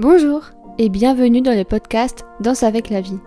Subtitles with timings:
[0.00, 0.44] Bonjour
[0.78, 3.18] et bienvenue dans le podcast Danse avec la vie.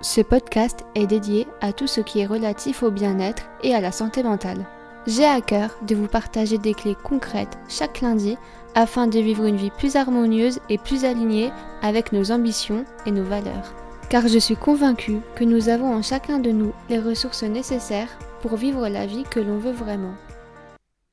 [0.00, 3.92] Ce podcast est dédié à tout ce qui est relatif au bien-être et à la
[3.92, 4.66] santé mentale.
[5.06, 8.36] J'ai à cœur de vous partager des clés concrètes chaque lundi
[8.74, 11.52] afin de vivre une vie plus harmonieuse et plus alignée
[11.82, 13.72] avec nos ambitions et nos valeurs.
[14.10, 18.56] Car je suis convaincue que nous avons en chacun de nous les ressources nécessaires pour
[18.56, 20.14] vivre la vie que l'on veut vraiment.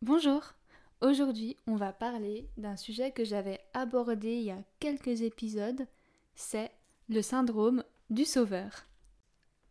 [0.02, 0.55] Bonjour
[1.02, 5.86] Aujourd'hui, on va parler d'un sujet que j'avais abordé il y a quelques épisodes,
[6.36, 6.72] c'est
[7.10, 8.88] le syndrome du sauveur.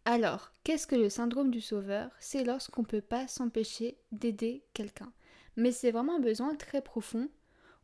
[0.05, 2.11] Alors, qu'est-ce que le syndrome du sauveur?
[2.19, 5.13] C'est lorsqu'on ne peut pas s'empêcher d'aider quelqu'un.
[5.57, 7.29] Mais c'est vraiment un besoin très profond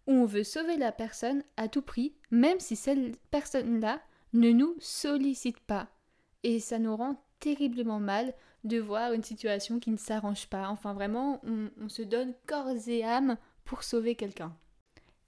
[0.07, 4.03] où on veut sauver la personne à tout prix, même si cette personne-là
[4.35, 5.89] ne nous sollicite pas.
[6.43, 10.69] Et ça nous rend terriblement mal de voir une situation qui ne s'arrange pas.
[10.69, 14.55] Enfin vraiment, on, se donne corps et âme pour sauver quelqu'un.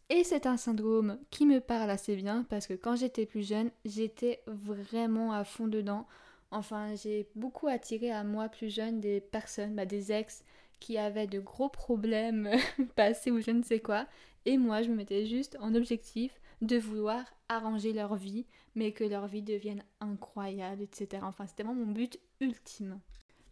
[0.09, 3.71] Et c'est un syndrome qui me parle assez bien parce que quand j'étais plus jeune,
[3.85, 6.07] j'étais vraiment à fond dedans.
[6.51, 10.45] Enfin, j'ai beaucoup attiré à moi plus jeune des personnes, bah, des ex
[10.81, 12.51] qui avaient de gros problèmes
[12.97, 14.07] passés ou je ne sais quoi.
[14.45, 19.05] Et moi, je me mettais juste en objectif de vouloir arranger leur vie, mais que
[19.05, 21.23] leur vie devienne incroyable, etc.
[21.23, 23.01] Enfin, c'était vraiment mon but ultime.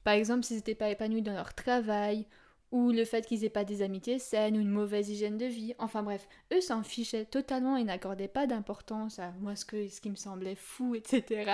[0.05, 2.27] Par exemple, s'ils n'étaient pas épanouis dans leur travail,
[2.73, 5.75] ou le fait qu'ils aient pas des amitiés saines, ou une mauvaise hygiène de vie,
[5.79, 10.01] enfin bref, eux s'en fichaient totalement et n'accordaient pas d'importance à moi ce, que, ce
[10.01, 11.51] qui me semblait fou, etc.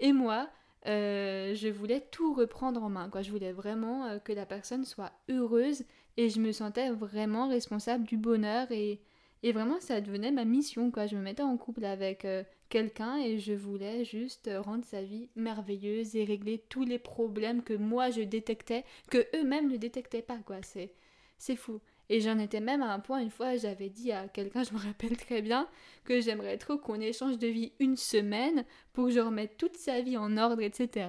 [0.00, 0.48] Et moi,
[0.86, 3.10] euh, je voulais tout reprendre en main.
[3.20, 5.84] Je voulais vraiment euh, que la personne soit heureuse
[6.16, 9.00] et je me sentais vraiment responsable du bonheur et,
[9.42, 11.06] et vraiment ça devenait ma mission, quoi.
[11.06, 15.28] Je me mettais en couple avec euh, quelqu'un et je voulais juste rendre sa vie
[15.36, 20.38] merveilleuse et régler tous les problèmes que moi je détectais, que eux-mêmes ne détectaient pas,
[20.38, 20.56] quoi.
[20.62, 20.92] C'est,
[21.38, 21.80] c'est fou.
[22.10, 24.78] Et j'en étais même à un point, une fois, j'avais dit à quelqu'un, je me
[24.78, 25.68] rappelle très bien,
[26.04, 30.00] que j'aimerais trop qu'on échange de vie une semaine pour que je remette toute sa
[30.00, 31.08] vie en ordre, etc.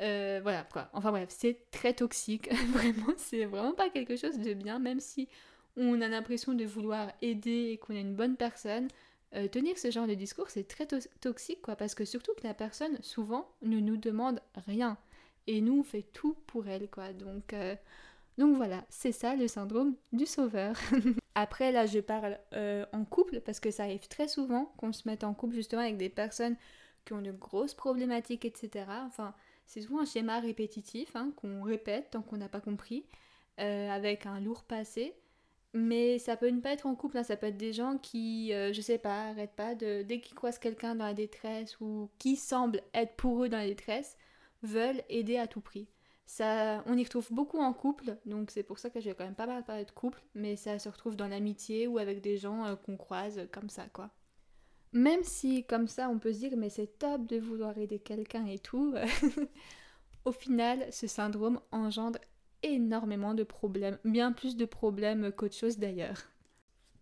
[0.00, 0.90] Euh, voilà quoi.
[0.92, 2.50] Enfin bref, c'est très toxique.
[2.72, 5.28] vraiment, c'est vraiment pas quelque chose de bien, même si
[5.76, 8.88] on a l'impression de vouloir aider et qu'on est une bonne personne.
[9.34, 12.54] Euh, tenir ce genre de discours, c'est très toxique, quoi, parce que surtout que la
[12.54, 14.96] personne, souvent, ne nous demande rien.
[15.46, 17.12] Et nous, on fait tout pour elle, quoi.
[17.12, 17.74] Donc, euh,
[18.38, 20.76] donc voilà, c'est ça le syndrome du sauveur.
[21.34, 25.06] Après, là, je parle euh, en couple, parce que ça arrive très souvent qu'on se
[25.06, 26.56] mette en couple justement avec des personnes
[27.04, 28.86] qui ont de grosses problématiques, etc.
[29.06, 29.34] Enfin,
[29.66, 33.04] c'est souvent un schéma répétitif hein, qu'on répète tant qu'on n'a pas compris,
[33.58, 35.14] avec un lourd passé.
[35.78, 37.22] Mais ça peut ne pas être en couple, hein.
[37.22, 40.34] ça peut être des gens qui, euh, je sais pas, arrêtent pas de, dès qu'ils
[40.34, 44.16] croisent quelqu'un dans la détresse ou qui semble être pour eux dans la détresse,
[44.62, 45.86] veulent aider à tout prix.
[46.24, 49.26] Ça, on y retrouve beaucoup en couple, donc c'est pour ça que je vais quand
[49.26, 52.38] même pas mal parler de couple, mais ça se retrouve dans l'amitié ou avec des
[52.38, 54.08] gens euh, qu'on croise comme ça, quoi.
[54.94, 58.46] Même si, comme ça, on peut se dire, mais c'est top de vouloir aider quelqu'un
[58.46, 58.94] et tout,
[60.24, 62.18] au final, ce syndrome engendre
[62.62, 66.22] énormément de problèmes, bien plus de problèmes qu'autre chose d'ailleurs.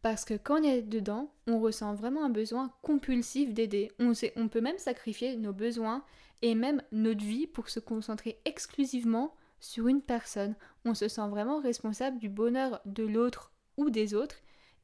[0.02, 3.90] Parce que quand on est dedans, on ressent vraiment un besoin compulsif d'aider.
[3.98, 6.04] On, peut même sacrifier nos besoins
[6.42, 10.56] et même notre vie pour se concentrer exclusivement sur une personne.
[10.84, 14.36] On se sent vraiment responsable du bonheur de l'autre ou des autres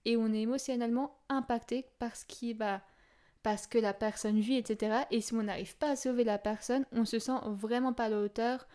[0.06, 2.80] et on est émotionnellement impacté par ce qui va
[3.42, 5.02] parce que la personne vit, etc.
[5.10, 8.08] Et si on n'arrive pas à sauver la personne, on se sent vraiment pas à
[8.08, 8.66] la hauteur,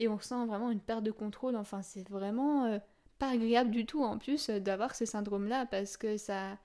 [0.00, 1.56] et on sent vraiment une perte de contrôle.
[1.56, 2.78] Enfin, c'est vraiment euh,
[3.18, 6.58] pas agréable du tout en plus euh, d'avoir ce syndrome-là parce que ça,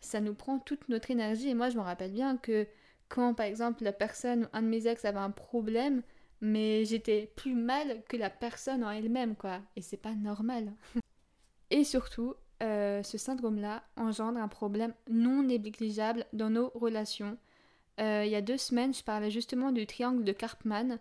[0.00, 1.48] ça nous prend toute notre énergie.
[1.48, 2.66] Et moi, je me rappelle bien que
[3.08, 6.02] quand, par exemple, la personne, un de mes ex avait un problème,
[6.40, 9.60] mais j'étais plus mal que la personne en elle-même, quoi.
[9.76, 10.72] Et c'est pas normal.
[11.70, 17.36] et surtout, euh, ce syndrome-là engendre un problème non négligeable dans nos relations.
[17.98, 20.98] il y a deux semaines, je parlais justement du triangle de Karpman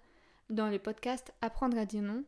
[0.49, 2.23] dans le podcast Apprendre à dire non.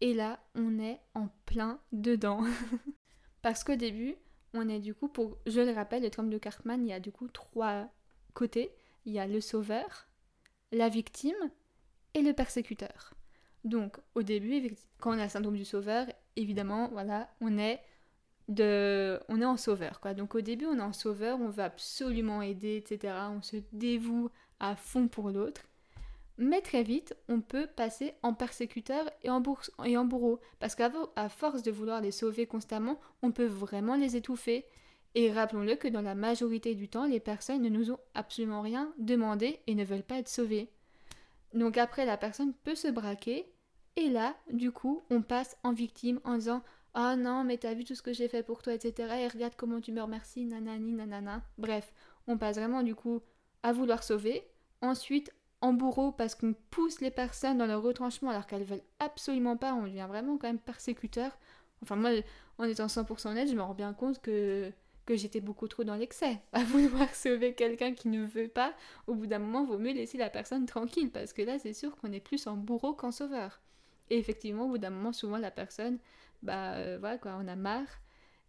[0.00, 2.44] Et là, on est en plein dedans.
[3.42, 4.16] Parce qu'au début,
[4.54, 7.00] on est du coup, pour, je le rappelle, le triangle de Cartman, il y a
[7.00, 7.88] du coup trois
[8.34, 8.72] côtés.
[9.04, 10.08] Il y a le sauveur,
[10.72, 11.36] la victime
[12.14, 13.14] et le persécuteur.
[13.64, 16.06] Donc, au début, quand on a le syndrome du sauveur,
[16.36, 17.80] évidemment, voilà, on est
[18.48, 20.14] de, on est en sauveur, quoi.
[20.14, 23.14] Donc, au début, on est en sauveur, on veut absolument aider, etc.
[23.30, 24.30] On se dévoue
[24.60, 25.62] à fond pour l'autre.
[26.38, 30.40] Mais très vite, on peut passer en persécuteur et en, bourreau.
[30.60, 30.90] Parce qu'à
[31.28, 34.64] force de vouloir les sauver constamment, on peut vraiment les étouffer.
[35.16, 38.94] Et rappelons-le que dans la majorité du temps, les personnes ne nous ont absolument rien
[38.98, 40.70] demandé et ne veulent pas être sauvées.
[41.54, 43.52] Donc après, la personne peut se braquer.
[43.96, 46.62] Et là, du coup, on passe en victime en disant
[46.94, 49.12] Ah non, mais t'as vu tout ce que j'ai fait pour toi, etc.
[49.22, 51.42] Et regarde comment tu me remercies, nanani, nanana.
[51.56, 51.92] Bref,
[52.28, 53.22] on passe vraiment du coup
[53.64, 54.44] à vouloir sauver.
[54.82, 59.56] Ensuite, en bourreau parce qu'on pousse les personnes dans leur retranchement alors qu'elles veulent absolument
[59.56, 59.74] pas.
[59.74, 61.36] On devient vraiment quand même persécuteur.
[61.82, 62.10] Enfin, moi,
[62.58, 64.70] en étant 100% honnête, je me rends bien compte que,
[65.06, 66.40] que j'étais beaucoup trop dans l'excès.
[66.52, 68.74] À vouloir sauver quelqu'un qui ne veut pas,
[69.06, 71.96] au bout d'un moment, vaut mieux laisser la personne tranquille parce que là, c'est sûr
[71.96, 73.60] qu'on est plus en bourreau qu'en sauveur.
[74.10, 75.98] Et effectivement, au bout d'un moment, souvent, la personne,
[76.42, 78.00] bah euh, voilà quoi, on a marre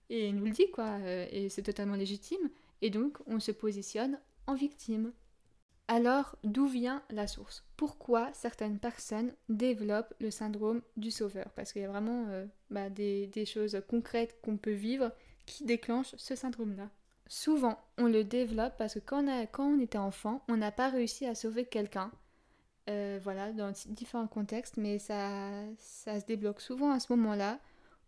[0.10, 2.50] et nous le dit quoi, euh, et c'est totalement légitime.
[2.82, 5.12] Et donc, on se positionne en victime.
[5.92, 7.64] Alors, d'où vient la source?
[7.76, 11.50] Pourquoi certaines personnes développent le syndrome du sauveur?
[11.56, 15.12] Parce qu'il y a vraiment euh, bah, des, choses concrètes qu'on peut vivre
[15.48, 16.92] qui déclenchent ce syndrome-là.
[17.26, 19.26] Souvent, on le développe parce que quand
[19.58, 22.12] on, était enfant, on n'a pas réussi à sauver quelqu'un.
[22.88, 25.50] Euh, voilà, dans différents contextes, mais ça,
[25.80, 27.60] ça se débloque souvent à ce moment-là,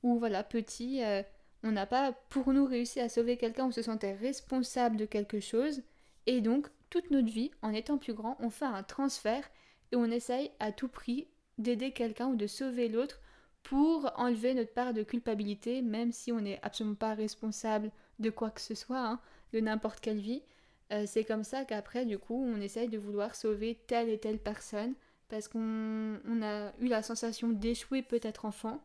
[0.04, 1.24] où voilà, petit, euh,
[1.64, 5.40] on n'a pas pour nous réussi à sauver quelqu'un, on se sentait responsable de quelque
[5.40, 5.82] chose,
[6.28, 9.50] et donc toute notre vie, en étant plus grand, on fait un transfert
[9.92, 11.28] et on essaye à tout prix
[11.58, 13.20] d'aider quelqu'un ou de sauver l'autre
[13.64, 18.52] pour enlever notre part de culpabilité, même si on n'est absolument pas responsable de quoi
[18.52, 19.20] que ce soit, hein,
[19.54, 20.44] de n'importe quelle vie.
[20.92, 24.40] Euh, c'est comme ça qu'après, du coup, on essaye de vouloir sauver telle et telle
[24.40, 24.94] personne
[25.30, 28.84] parce qu'on a eu la sensation d'échouer peut-être enfant,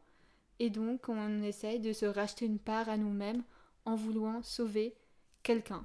[0.61, 3.43] et donc on essaye de se racheter une part à nous-mêmes
[3.85, 4.94] en voulant sauver
[5.43, 5.85] quelqu'un.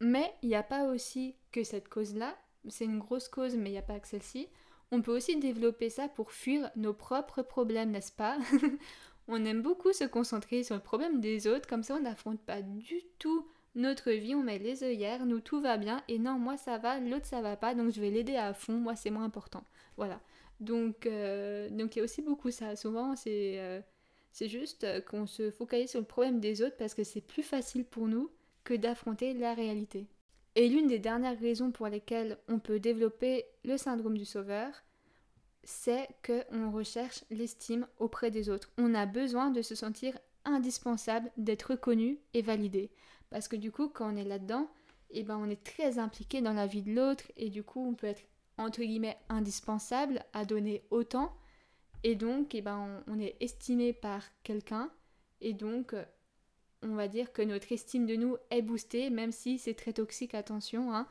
[0.00, 2.36] Mais il n'y a pas aussi que cette cause-là,
[2.68, 4.48] c'est une grosse cause, mais il n'y a pas que celle-ci.
[4.90, 8.38] On peut aussi développer ça pour fuir nos propres problèmes, n'est-ce pas?
[9.28, 12.62] On aime beaucoup se concentrer sur le problème des autres, comme ça on n'affronte pas
[12.62, 16.56] du tout notre vie, on met les œillères, nous tout va bien, et non, moi
[16.56, 19.22] ça va, l'autre ça va pas, donc je vais l'aider à fond, moi c'est moins
[19.22, 19.62] important.
[19.96, 20.20] Voilà.
[20.58, 22.74] Donc euh, donc il y a aussi beaucoup ça.
[22.74, 23.80] Souvent c'est euh,
[24.32, 27.84] c'est juste qu'on se focalise sur le problème des autres parce que c'est plus facile
[27.84, 28.30] pour nous
[28.64, 30.06] que d'affronter la réalité.
[30.56, 34.72] Et l'une des dernières raisons pour lesquelles on peut développer le syndrome du sauveur,
[35.62, 38.70] c'est qu'on recherche l'estime auprès des autres.
[38.78, 42.90] On a besoin de se sentir indispensable, d'être reconnu et validé.
[43.30, 44.68] Parce que du coup, quand on est là-dedans,
[45.10, 47.94] eh ben, on est très impliqué dans la vie de l'autre et du coup, on
[47.94, 48.22] peut être
[48.58, 51.32] entre guillemets indispensable à donner autant.
[52.02, 54.90] Et donc, eh ben, on est estimé par quelqu'un
[55.40, 55.94] et donc
[56.82, 60.34] on va dire que notre estime de nous est boostée, même si c'est très toxique,
[60.34, 60.94] attention.
[60.94, 61.06] Hein.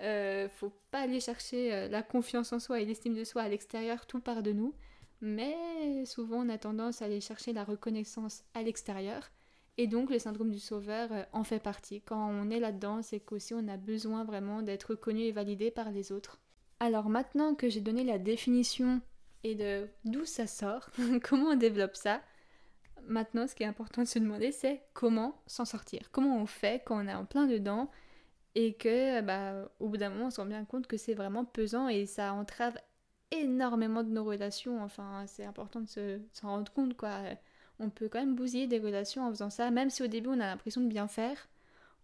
[0.00, 3.48] Euh, faut pas aller chercher euh, la confiance en soi et l'estime de soi à
[3.48, 4.74] l'extérieur, tout part de nous.
[5.20, 9.30] Mais souvent on a tendance à aller chercher la reconnaissance à l'extérieur.
[9.78, 12.02] Et donc le syndrome du sauveur euh, en fait partie.
[12.02, 15.92] Quand on est là-dedans, c'est qu'aussi on a besoin vraiment d'être reconnu et validé par
[15.92, 16.40] les autres.
[16.80, 19.00] Alors maintenant que j'ai donné la définition
[19.44, 20.90] et de d'où ça sort,
[21.22, 22.20] comment on développe ça,
[23.06, 26.10] Maintenant, ce qui est important de se demander, c'est comment s'en sortir.
[26.12, 27.90] Comment on fait quand on est en plein dedans
[28.54, 31.44] et que, bah, au bout d'un moment, on se rend bien compte que c'est vraiment
[31.44, 32.76] pesant et ça entrave
[33.30, 34.82] énormément de nos relations.
[34.82, 37.20] Enfin, c'est important de s'en rendre compte, quoi.
[37.78, 40.40] On peut quand même bousiller des relations en faisant ça, même si au début on
[40.40, 41.48] a l'impression de bien faire.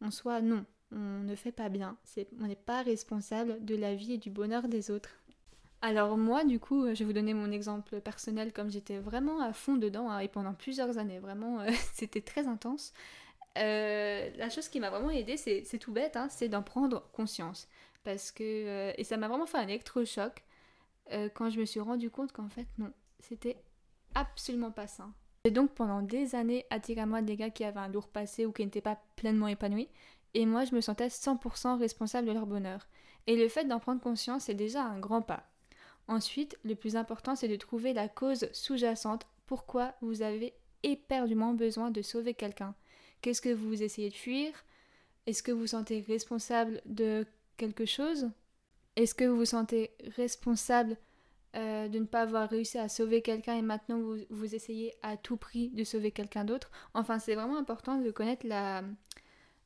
[0.00, 1.96] En soi, non, on ne fait pas bien.
[2.40, 5.10] on n'est pas responsable de la vie et du bonheur des autres.
[5.80, 9.52] Alors moi, du coup, je vais vous donner mon exemple personnel comme j'étais vraiment à
[9.52, 12.92] fond dedans hein, et pendant plusieurs années, vraiment, euh, c'était très intense.
[13.58, 17.68] Euh, la chose qui m'a vraiment aidée, c'est tout bête, hein, c'est d'en prendre conscience.
[18.04, 20.44] Parce que, euh, et ça m'a vraiment fait un électrochoc
[21.34, 23.56] quand je me suis rendu compte qu'en fait, non, c'était
[24.14, 25.14] absolument pas sain.
[25.44, 28.44] J'ai donc pendant des années attiré à moi des gars qui avaient un lourd passé
[28.44, 29.88] ou qui n'étaient pas pleinement épanouis.
[30.34, 32.86] Et moi, je me sentais 100% responsable de leur bonheur.
[33.26, 35.48] Et le fait d'en prendre conscience, c'est déjà un grand pas.
[36.08, 39.26] Ensuite, le plus important, c'est de trouver la cause sous-jacente.
[39.46, 42.74] Pourquoi vous avez éperdument besoin de sauver quelqu'un?
[43.20, 44.52] Qu'est-ce que vous essayez de fuir?
[45.26, 47.26] Est-ce que vous vous sentez responsable de
[47.58, 48.30] quelque chose?
[48.96, 50.96] Est-ce que vous vous sentez responsable
[51.56, 55.16] euh, de ne pas avoir réussi à sauver quelqu'un et maintenant vous, vous essayez à
[55.16, 56.70] tout prix de sauver quelqu'un d'autre?
[56.94, 58.82] Enfin, c'est vraiment important de connaître la,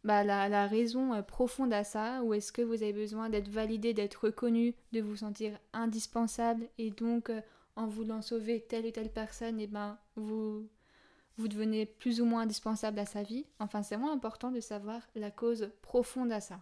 [0.04, 3.94] bah, la, raison euh, profonde à ça Ou est-ce que vous avez besoin d'être validé,
[3.94, 7.40] d'être reconnu, de vous sentir indispensable et donc euh,
[7.76, 10.68] en voulant sauver telle ou telle personne, et eh ben vous,
[11.38, 13.46] vous devenez plus ou moins indispensable à sa vie?
[13.60, 16.60] Enfin, c'est vraiment important de savoir la cause profonde à ça.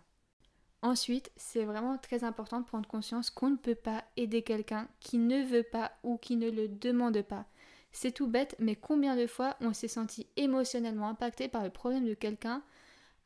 [0.82, 5.18] Ensuite, c'est vraiment très important de prendre conscience qu'on ne peut pas aider quelqu'un qui
[5.18, 7.46] ne veut pas ou qui ne le demande pas.
[7.92, 12.06] C'est tout bête, mais combien de fois on s'est senti émotionnellement impacté par le problème
[12.06, 12.62] de quelqu'un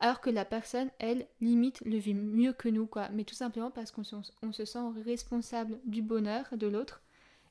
[0.05, 3.09] alors que la personne, elle, limite, le vit mieux que nous, quoi.
[3.09, 7.01] Mais tout simplement parce qu'on se sent responsable du bonheur de l'autre.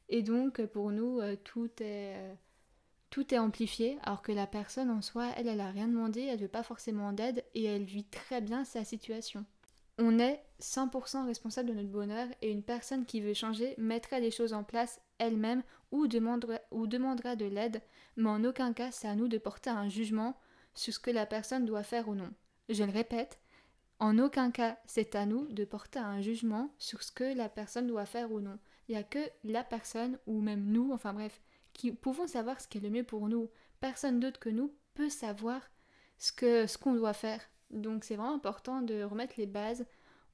[0.09, 2.39] Et donc, pour nous, euh, tout est,
[3.11, 6.39] tout est amplifié, alors que la personne en soi, elle, elle a rien demandé, elle
[6.39, 9.45] veut pas forcément d'aide et elle vit très bien sa situation.
[9.99, 14.31] On est 100% responsable de notre bonheur et une personne qui veut changer mettra les
[14.31, 17.83] choses en place elle-même ou demandera, ou demandera de l'aide,
[18.17, 20.37] mais en aucun cas c'est à nous de porter un jugement
[20.73, 22.31] sur ce que la personne doit faire ou non.
[22.69, 23.39] Je le répète,
[23.99, 27.87] en aucun cas c'est à nous de porter un jugement sur ce que la personne
[27.87, 28.59] doit faire ou non.
[28.89, 31.43] Il n'y a que la personne ou même nous, enfin bref,
[31.73, 33.51] qui pouvons savoir ce qui est le mieux pour nous.
[33.81, 35.61] Personne d'autre que nous peut savoir
[36.17, 37.41] ce que ce qu'on doit faire.
[37.71, 39.87] Donc c'est vraiment important de remettre les bases.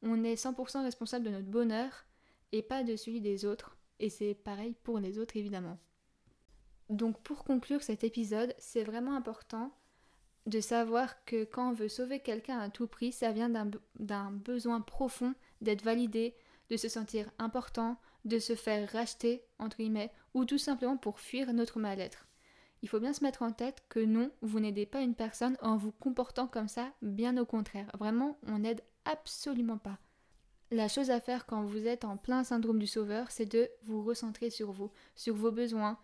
[0.02, 2.06] On est 100% responsable de notre bonheur
[2.52, 3.76] et pas de celui des autres.
[3.98, 5.78] Et c'est pareil pour les autres évidemment.
[6.88, 9.72] Donc pour conclure cet épisode, c'est vraiment important
[10.46, 14.80] de savoir que quand on veut sauver quelqu'un à tout prix, ça vient d'un besoin
[14.80, 16.34] profond d'être validé,
[16.70, 21.52] de se sentir important, de se faire racheter, entre guillemets, ou tout simplement pour fuir
[21.52, 22.26] notre mal-être.
[22.82, 25.76] Il faut bien se mettre en tête que non, vous n'aidez pas une personne en
[25.76, 27.90] vous comportant comme ça, bien au contraire.
[27.98, 29.98] Vraiment, on n'aide absolument pas.
[30.70, 34.02] La chose à faire quand vous êtes en plein syndrome du sauveur, c'est de vous
[34.02, 35.98] recentrer sur vous, sur vos besoins,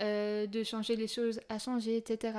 [0.00, 2.38] euh, de changer les choses à changer, etc.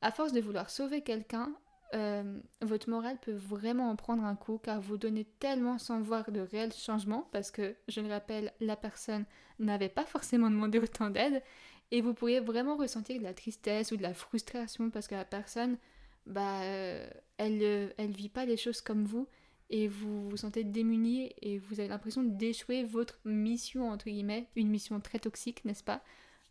[0.00, 1.52] À force de vouloir sauver quelqu'un,
[1.94, 6.30] euh, votre morale peut vraiment en prendre un coup car vous donnez tellement sans voir
[6.30, 9.24] de réels changements parce que, je le rappelle, la personne
[9.58, 11.42] n'avait pas forcément demandé autant d'aide
[11.90, 15.24] et vous pourriez vraiment ressentir de la tristesse ou de la frustration parce que la
[15.24, 15.78] personne,
[16.26, 19.26] bah, euh, elle, euh, elle vit pas les choses comme vous
[19.70, 24.68] et vous vous sentez démuni et vous avez l'impression d'échouer votre mission entre guillemets, une
[24.68, 26.02] mission très toxique, n'est-ce pas?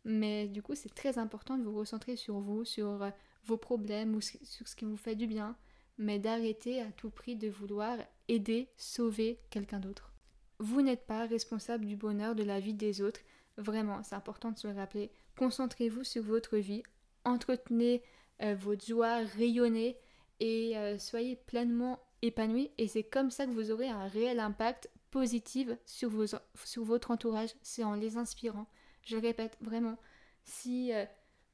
[0.05, 3.09] Mais du coup, c'est très important de vous recentrer sur vous, sur euh,
[3.47, 5.55] vos problèmes ou sur ce qui vous fait du bien,
[5.97, 10.13] mais d'arrêter à tout prix de vouloir aider, sauver quelqu'un d'autre.
[10.59, 13.21] Vous n'êtes pas responsable du bonheur de la vie des autres.
[13.57, 15.11] Vraiment, c'est important de se le rappeler.
[15.37, 16.83] Concentrez-vous sur votre vie,
[17.23, 18.03] entretenez
[18.41, 19.97] euh, votre joie, rayonnez
[20.39, 22.71] et euh, soyez pleinement épanoui.
[22.77, 26.25] Et c'est comme ça que vous aurez un réel impact positif sur, vos,
[26.63, 27.51] sur votre entourage.
[27.61, 28.67] C'est en les inspirant.
[29.03, 29.97] Je répète, vraiment,
[30.43, 31.05] si euh,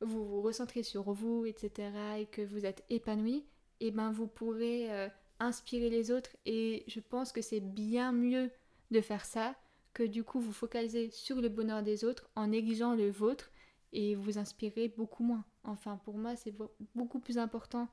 [0.04, 3.46] vous vous recentrez sur vous, etc., et que vous êtes épanoui,
[3.80, 6.36] et eh ben vous pourrez euh, inspirer les autres.
[6.46, 8.50] Et je pense que c'est bien mieux
[8.92, 9.56] de faire ça
[9.94, 13.52] que du coup vous focaliser sur le bonheur des autres en négligeant le vôtre
[13.92, 15.46] et vous inspirer beaucoup moins.
[15.64, 16.54] Enfin, pour moi, c'est
[16.96, 17.88] beaucoup plus important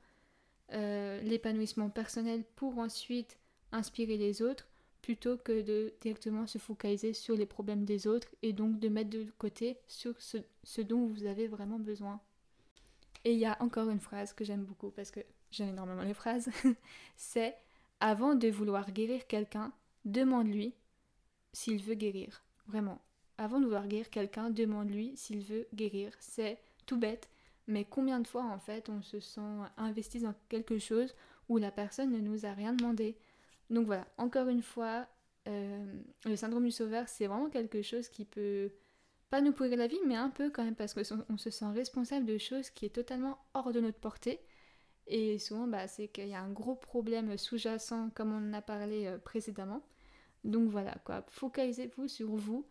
[0.73, 3.39] euh, l'épanouissement personnel pour ensuite
[3.73, 4.70] inspirer les autres
[5.03, 9.11] plutôt que de directement se focaliser sur les problèmes des autres et donc de mettre
[9.11, 12.21] de côté sur ce, dont vous avez vraiment besoin.
[13.25, 16.15] Et il y a encore une phrase que j'aime beaucoup parce que j'aime énormément les
[16.15, 16.49] phrases,
[17.17, 17.57] c'est
[18.01, 19.73] avant de vouloir guérir quelqu'un,
[20.05, 20.75] demande-lui
[21.53, 22.43] s'il veut guérir.
[22.67, 23.01] Vraiment.
[23.37, 26.13] Avant de vouloir guérir quelqu'un, demande-lui s'il veut guérir.
[26.21, 27.29] C'est tout bête,
[27.67, 29.41] mais combien de fois en fait on se sent
[29.77, 31.15] investi dans quelque chose
[31.49, 33.17] où la personne ne nous a rien demandé?
[33.71, 35.07] Donc voilà, encore une fois,
[35.49, 38.73] euh, le syndrome du sauveur, c'est vraiment quelque chose qui peut
[39.31, 42.27] pas nous pourrir la vie, mais un peu quand même, parce qu'on se sent responsable
[42.27, 44.41] de choses qui est totalement hors de notre portée.
[45.07, 48.63] Et souvent, bah, c'est qu'il y a un gros problème sous-jacent, comme on en a
[48.63, 49.83] parlé euh, précédemment.
[50.45, 52.67] Donc voilà, quoi, focalisez-vous sur vous,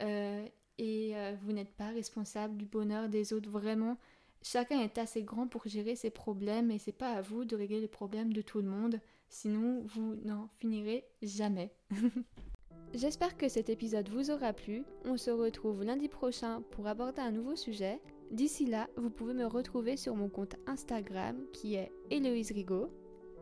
[0.00, 0.44] euh,
[0.78, 3.98] et vous n'êtes pas responsable du bonheur des autres, vraiment.
[4.42, 7.80] Chacun est assez grand pour gérer ses problèmes et c'est pas à vous de régler
[7.80, 8.98] les problèmes de tout le monde,
[9.30, 11.72] sinon vous n'en finirez jamais.
[12.94, 14.84] J'espère que cet épisode vous aura plu.
[15.04, 18.00] On se retrouve lundi prochain pour aborder un nouveau sujet.
[18.32, 22.90] D'ici là, vous pouvez me retrouver sur mon compte Instagram qui est Héloïse Rigaud.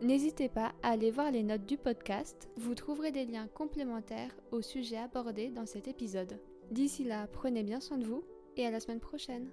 [0.03, 2.49] N'hésitez pas à aller voir les notes du podcast.
[2.57, 6.39] Vous trouverez des liens complémentaires au sujet abordé dans cet épisode.
[6.71, 8.23] D'ici là, prenez bien soin de vous
[8.57, 9.51] et à la semaine prochaine.